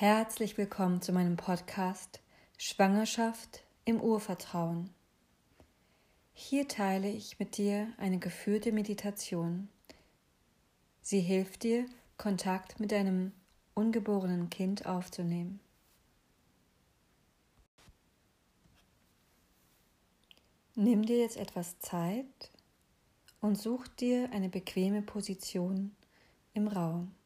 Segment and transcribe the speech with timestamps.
[0.00, 2.20] Herzlich willkommen zu meinem Podcast
[2.56, 4.90] Schwangerschaft im Urvertrauen.
[6.34, 9.68] Hier teile ich mit dir eine geführte Meditation.
[11.02, 11.84] Sie hilft dir,
[12.16, 13.32] Kontakt mit deinem
[13.74, 15.58] ungeborenen Kind aufzunehmen.
[20.76, 22.52] Nimm dir jetzt etwas Zeit
[23.40, 25.90] und such dir eine bequeme Position
[26.54, 27.17] im Raum.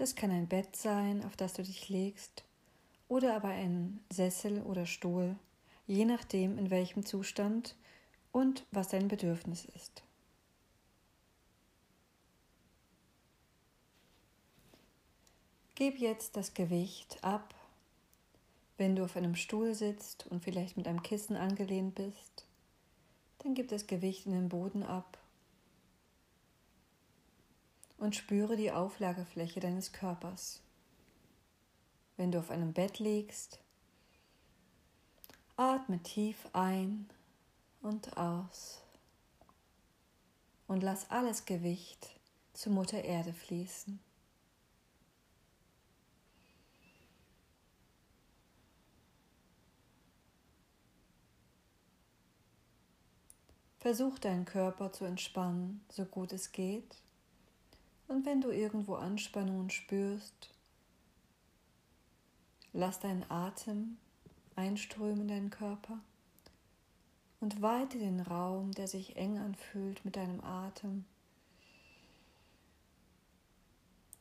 [0.00, 2.42] Das kann ein Bett sein, auf das du dich legst,
[3.06, 5.36] oder aber ein Sessel oder Stuhl,
[5.86, 7.76] je nachdem, in welchem Zustand
[8.32, 10.02] und was dein Bedürfnis ist.
[15.74, 17.54] Gib jetzt das Gewicht ab,
[18.78, 22.46] wenn du auf einem Stuhl sitzt und vielleicht mit einem Kissen angelehnt bist.
[23.40, 25.18] Dann gib das Gewicht in den Boden ab
[28.00, 30.62] und spüre die Auflagefläche deines Körpers.
[32.16, 33.60] Wenn du auf einem Bett liegst,
[35.56, 37.08] atme tief ein
[37.82, 38.82] und aus
[40.66, 42.18] und lass alles Gewicht
[42.54, 44.00] zu Mutter Erde fließen.
[53.78, 57.02] Versuch deinen Körper zu entspannen, so gut es geht.
[58.10, 60.50] Und wenn du irgendwo Anspannungen spürst,
[62.72, 63.98] lass deinen Atem
[64.56, 66.00] einströmen in deinen Körper
[67.38, 71.04] und weite den Raum, der sich eng anfühlt mit deinem Atem.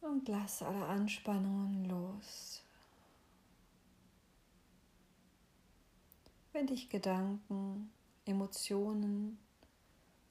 [0.02, 2.62] Und lass alle Anspannungen los.
[6.53, 7.90] Wenn dich Gedanken,
[8.26, 9.40] Emotionen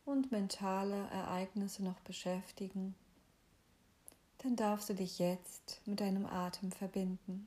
[0.05, 2.95] und mentale Ereignisse noch beschäftigen,
[4.39, 7.47] dann darfst du dich jetzt mit deinem Atem verbinden.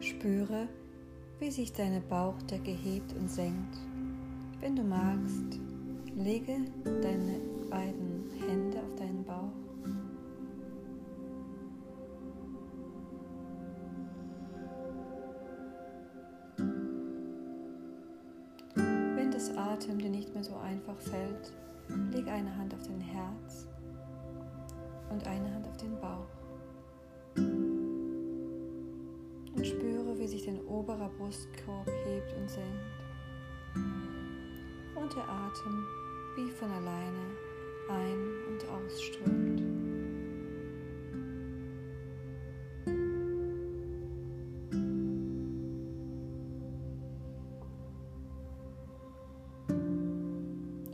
[0.00, 0.68] Spüre,
[1.38, 3.78] wie sich deine Bauchdecke hebt und senkt.
[4.60, 5.58] Wenn du magst,
[6.14, 7.38] lege deine
[7.70, 9.59] beiden Hände auf deinen Bauch
[19.48, 21.52] Atem dir nicht mehr so einfach fällt,
[22.12, 23.66] leg eine Hand auf dein Herz
[25.10, 26.28] und eine Hand auf den Bauch.
[29.56, 32.84] Und spüre, wie sich dein oberer Brustkorb hebt und senkt.
[34.94, 35.86] Und der Atem
[36.36, 37.36] wie von alleine
[37.88, 39.69] ein- und ausströmt.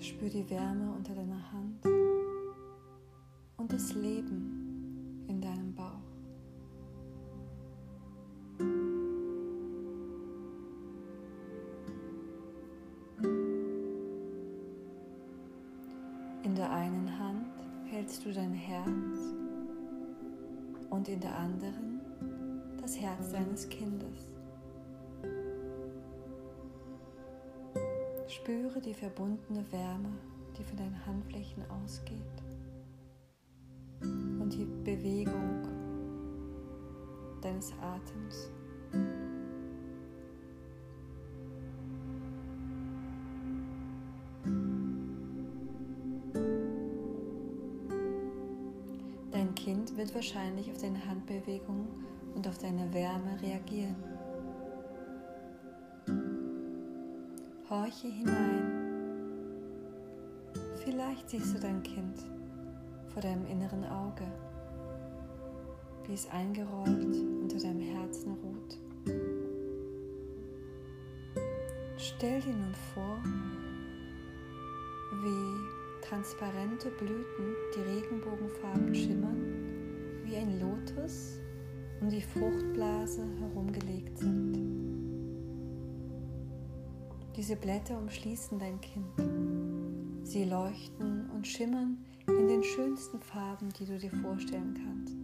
[0.06, 1.84] Spür die Wärme unter deiner Hand
[3.56, 5.99] und das Leben in deinem Bauch.
[16.45, 17.53] In der einen Hand
[17.91, 19.34] hältst du dein Herz
[20.89, 22.00] und in der anderen
[22.81, 24.36] das Herz deines Kindes.
[28.37, 30.13] Spüre die verbundene Wärme,
[30.59, 32.21] die von deinen Handflächen ausgeht
[34.03, 35.67] und die Bewegung
[37.41, 38.51] deines Atems.
[49.33, 51.89] Dein Kind wird wahrscheinlich auf deine Handbewegung
[52.35, 54.16] und auf deine Wärme reagieren.
[57.77, 58.73] Horche hinein.
[60.83, 62.19] Vielleicht siehst du dein Kind
[63.13, 64.25] vor deinem inneren Auge,
[66.07, 68.78] wie es eingerollt unter deinem Herzen ruht.
[71.99, 73.19] Stell dir nun vor,
[75.22, 81.41] wie transparente Blüten, die Regenbogenfarben schimmern, wie ein Lotus
[82.01, 85.06] um die Fruchtblase herumgelegt sind.
[87.36, 90.27] Diese Blätter umschließen dein Kind.
[90.27, 95.16] Sie leuchten und schimmern in den schönsten Farben, die du dir vorstellen kannst.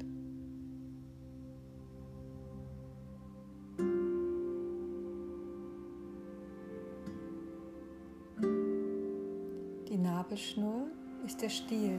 [9.88, 10.88] Die Nabelschnur
[11.24, 11.98] ist der Stiel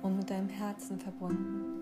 [0.00, 1.76] und mit deinem Herzen verbunden.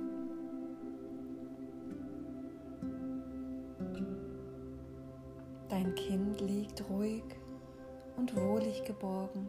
[5.95, 7.25] Kind liegt ruhig
[8.17, 9.49] und wohlig geborgen,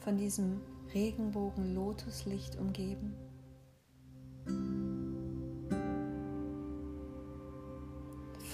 [0.00, 0.60] von diesem
[0.94, 3.14] Regenbogen-Lotuslicht umgeben.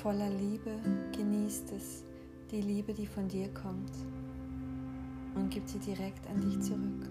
[0.03, 0.79] Voller Liebe
[1.17, 2.05] genießt es,
[2.51, 3.93] die Liebe, die von dir kommt,
[5.35, 7.09] und gibt sie direkt an dich zurück.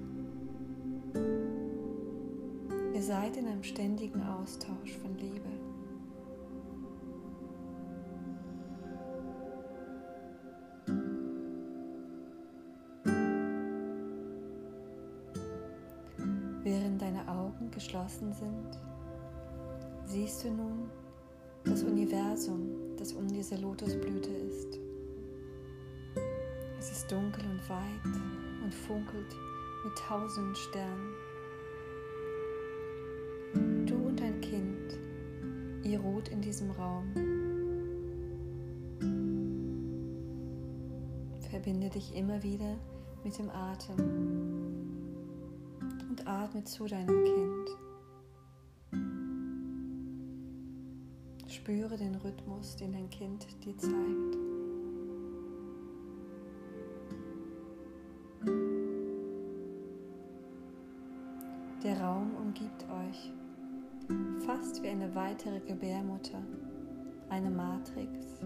[2.93, 5.49] Ihr seid in einem ständigen Austausch von Liebe.
[16.63, 18.79] Während deine Augen geschlossen sind,
[20.05, 20.89] siehst du nun
[21.65, 24.79] das Universum, das um diese Lotusblüte ist.
[26.79, 28.15] Es ist dunkel und weit
[28.63, 29.35] und funkelt
[29.83, 31.13] mit tausend Sternen.
[33.85, 34.97] Du und dein Kind,
[35.83, 37.11] ihr ruht in diesem Raum.
[41.49, 42.77] Verbinde dich immer wieder
[43.25, 44.62] mit dem Atem
[46.25, 47.69] atme zu deinem Kind.
[51.47, 54.37] Spüre den Rhythmus, den dein Kind dir zeigt.
[61.83, 63.33] Der Raum umgibt euch,
[64.45, 66.41] fast wie eine weitere Gebärmutter,
[67.29, 68.39] eine Matrix,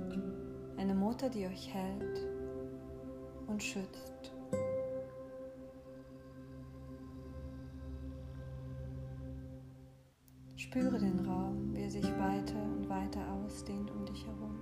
[0.77, 2.27] eine Mutter, die euch hält
[3.47, 4.36] und schützt.
[10.77, 14.59] Spüre den Raum, wie er sich weiter und weiter ausdehnt um dich herum.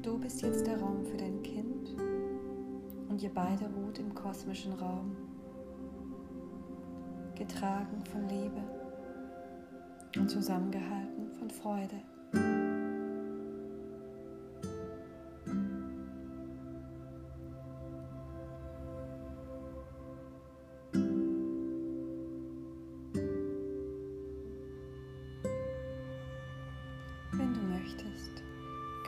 [0.00, 1.94] Du bist jetzt der Raum für dein Kind
[3.10, 5.14] und ihr beide ruht im kosmischen Raum,
[7.34, 8.62] getragen von Liebe
[10.16, 12.00] und zusammengehalten von Freude.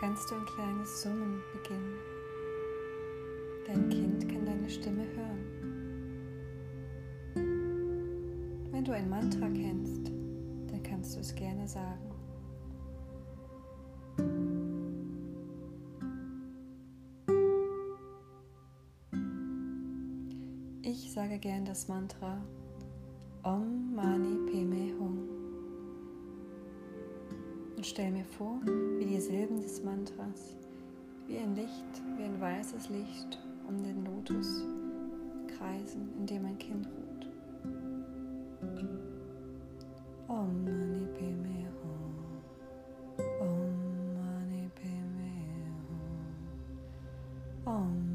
[0.01, 1.99] Kannst du ein kleines Summen beginnen.
[3.67, 5.45] Dein Kind kann deine Stimme hören.
[8.73, 10.09] Wenn du ein Mantra kennst,
[10.69, 12.01] dann kannst du es gerne sagen.
[20.83, 22.43] Ich sage gern das Mantra
[23.43, 25.29] Om Mani Padme Hum
[27.77, 28.61] und stell mir vor,
[29.21, 30.57] die Silben des Mantras,
[31.27, 33.39] wie ein Licht, wie ein weißes Licht
[33.69, 34.65] um den Lotus
[35.59, 37.29] kreisen, in dem ein Kind ruht.
[40.27, 42.15] Om Mani Padme Hum.
[43.41, 45.33] Om Mani Padme
[47.67, 47.77] Hum.
[47.77, 48.10] Om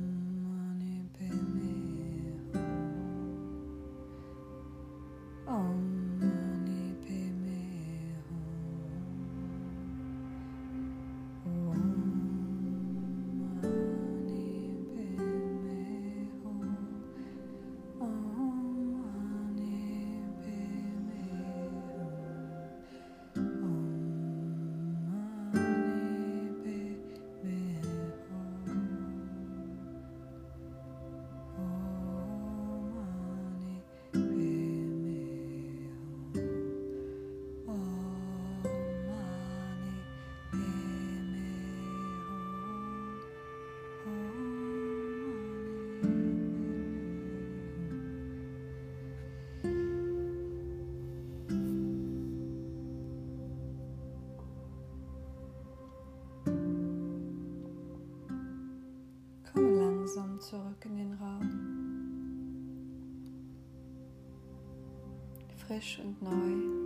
[65.68, 66.86] Frisch und neu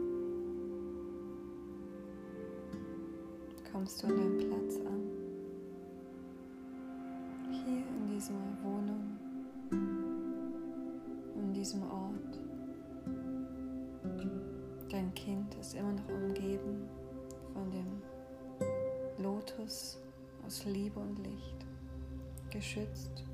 [3.70, 5.02] kommst du an deinem Platz an.
[7.52, 8.34] Hier in dieser
[8.64, 9.18] Wohnung,
[11.36, 12.40] in diesem Ort.
[14.90, 16.88] Dein Kind ist immer noch umgeben
[17.54, 18.02] von dem
[19.22, 20.00] Lotus
[20.48, 21.66] aus Liebe und Licht,
[22.50, 23.26] geschützt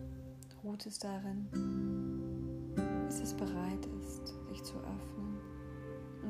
[0.64, 1.48] ruht es darin,
[3.06, 4.95] bis es bereit ist, sich zu öffnen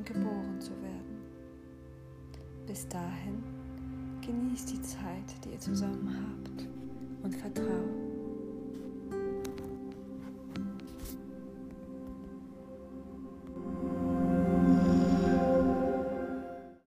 [0.06, 1.22] geboren zu werden.
[2.68, 3.44] Bis dahin
[4.22, 6.68] genießt die Zeit, die ihr zusammen habt
[7.24, 8.05] und vertraut